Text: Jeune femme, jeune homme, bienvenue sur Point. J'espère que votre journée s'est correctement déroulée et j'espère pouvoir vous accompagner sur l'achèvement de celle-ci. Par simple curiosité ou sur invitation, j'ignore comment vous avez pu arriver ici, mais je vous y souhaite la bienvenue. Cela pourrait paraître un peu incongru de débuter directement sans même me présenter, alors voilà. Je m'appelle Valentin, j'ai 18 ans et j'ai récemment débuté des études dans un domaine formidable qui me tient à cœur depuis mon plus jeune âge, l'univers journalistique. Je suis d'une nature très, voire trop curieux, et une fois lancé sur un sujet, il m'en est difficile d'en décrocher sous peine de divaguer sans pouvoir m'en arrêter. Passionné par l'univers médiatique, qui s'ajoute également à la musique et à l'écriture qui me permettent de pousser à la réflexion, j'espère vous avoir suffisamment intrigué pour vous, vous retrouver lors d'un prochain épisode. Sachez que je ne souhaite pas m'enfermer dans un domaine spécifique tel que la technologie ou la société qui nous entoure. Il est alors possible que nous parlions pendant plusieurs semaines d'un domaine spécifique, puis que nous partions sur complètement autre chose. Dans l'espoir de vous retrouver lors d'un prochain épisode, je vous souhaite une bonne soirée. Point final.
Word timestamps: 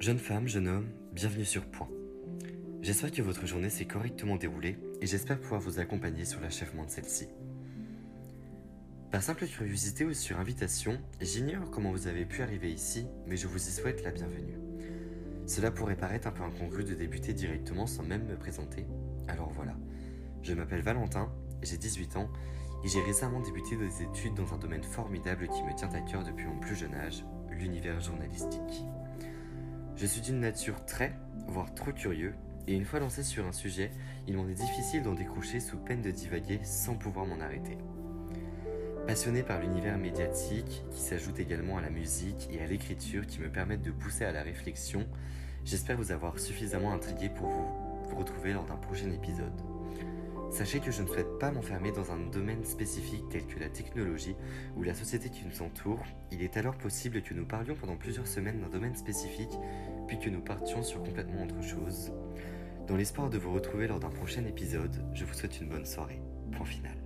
Jeune 0.00 0.18
femme, 0.18 0.48
jeune 0.48 0.68
homme, 0.68 0.88
bienvenue 1.12 1.44
sur 1.44 1.64
Point. 1.64 1.88
J'espère 2.82 3.10
que 3.10 3.22
votre 3.22 3.46
journée 3.46 3.70
s'est 3.70 3.86
correctement 3.86 4.36
déroulée 4.36 4.76
et 5.00 5.06
j'espère 5.06 5.40
pouvoir 5.40 5.60
vous 5.60 5.78
accompagner 5.78 6.24
sur 6.24 6.40
l'achèvement 6.40 6.84
de 6.84 6.90
celle-ci. 6.90 7.28
Par 9.10 9.22
simple 9.22 9.46
curiosité 9.46 10.04
ou 10.04 10.12
sur 10.12 10.38
invitation, 10.38 10.98
j'ignore 11.20 11.70
comment 11.70 11.90
vous 11.90 12.06
avez 12.06 12.24
pu 12.24 12.42
arriver 12.42 12.70
ici, 12.72 13.06
mais 13.26 13.36
je 13.36 13.46
vous 13.46 13.56
y 13.56 13.70
souhaite 13.70 14.02
la 14.04 14.10
bienvenue. 14.10 14.58
Cela 15.46 15.70
pourrait 15.70 15.96
paraître 15.96 16.28
un 16.28 16.32
peu 16.32 16.42
incongru 16.42 16.84
de 16.84 16.94
débuter 16.94 17.32
directement 17.32 17.86
sans 17.86 18.02
même 18.02 18.26
me 18.26 18.36
présenter, 18.36 18.86
alors 19.28 19.52
voilà. 19.52 19.76
Je 20.42 20.52
m'appelle 20.52 20.82
Valentin, 20.82 21.32
j'ai 21.62 21.78
18 21.78 22.16
ans 22.16 22.28
et 22.84 22.88
j'ai 22.88 23.00
récemment 23.00 23.40
débuté 23.40 23.76
des 23.76 24.02
études 24.02 24.34
dans 24.34 24.52
un 24.52 24.58
domaine 24.58 24.82
formidable 24.82 25.48
qui 25.48 25.62
me 25.62 25.74
tient 25.74 25.92
à 25.94 26.00
cœur 26.00 26.22
depuis 26.22 26.46
mon 26.46 26.58
plus 26.58 26.76
jeune 26.76 26.94
âge, 26.94 27.24
l'univers 27.50 27.98
journalistique. 28.00 28.84
Je 29.96 30.06
suis 30.06 30.20
d'une 30.20 30.40
nature 30.40 30.84
très, 30.84 31.16
voire 31.48 31.72
trop 31.74 31.92
curieux, 31.92 32.34
et 32.66 32.74
une 32.74 32.84
fois 32.84 33.00
lancé 33.00 33.22
sur 33.22 33.46
un 33.46 33.52
sujet, 33.52 33.90
il 34.26 34.36
m'en 34.36 34.48
est 34.48 34.54
difficile 34.54 35.02
d'en 35.02 35.14
décrocher 35.14 35.60
sous 35.60 35.78
peine 35.78 36.02
de 36.02 36.10
divaguer 36.10 36.60
sans 36.62 36.94
pouvoir 36.94 37.24
m'en 37.24 37.40
arrêter. 37.40 37.78
Passionné 39.06 39.42
par 39.42 39.60
l'univers 39.60 39.96
médiatique, 39.96 40.82
qui 40.90 41.00
s'ajoute 41.00 41.38
également 41.38 41.78
à 41.78 41.82
la 41.82 41.90
musique 41.90 42.48
et 42.50 42.60
à 42.62 42.66
l'écriture 42.66 43.26
qui 43.26 43.40
me 43.40 43.50
permettent 43.50 43.82
de 43.82 43.90
pousser 43.90 44.24
à 44.24 44.32
la 44.32 44.42
réflexion, 44.42 45.06
j'espère 45.64 45.96
vous 45.96 46.12
avoir 46.12 46.38
suffisamment 46.38 46.92
intrigué 46.92 47.30
pour 47.30 47.48
vous, 47.48 48.08
vous 48.08 48.16
retrouver 48.16 48.52
lors 48.52 48.64
d'un 48.64 48.76
prochain 48.76 49.10
épisode. 49.10 49.60
Sachez 50.54 50.78
que 50.78 50.92
je 50.92 51.02
ne 51.02 51.08
souhaite 51.08 51.40
pas 51.40 51.50
m'enfermer 51.50 51.90
dans 51.90 52.12
un 52.12 52.16
domaine 52.30 52.64
spécifique 52.64 53.24
tel 53.28 53.44
que 53.44 53.58
la 53.58 53.68
technologie 53.68 54.36
ou 54.76 54.84
la 54.84 54.94
société 54.94 55.28
qui 55.28 55.44
nous 55.44 55.62
entoure. 55.62 55.98
Il 56.30 56.42
est 56.42 56.56
alors 56.56 56.76
possible 56.76 57.22
que 57.22 57.34
nous 57.34 57.44
parlions 57.44 57.74
pendant 57.74 57.96
plusieurs 57.96 58.28
semaines 58.28 58.60
d'un 58.60 58.68
domaine 58.68 58.94
spécifique, 58.94 59.50
puis 60.06 60.20
que 60.20 60.30
nous 60.30 60.42
partions 60.42 60.84
sur 60.84 61.02
complètement 61.02 61.42
autre 61.42 61.60
chose. 61.60 62.12
Dans 62.86 62.96
l'espoir 62.96 63.30
de 63.30 63.38
vous 63.38 63.52
retrouver 63.52 63.88
lors 63.88 63.98
d'un 63.98 64.10
prochain 64.10 64.44
épisode, 64.44 65.04
je 65.12 65.24
vous 65.24 65.34
souhaite 65.34 65.60
une 65.60 65.70
bonne 65.70 65.86
soirée. 65.86 66.22
Point 66.52 66.66
final. 66.66 66.96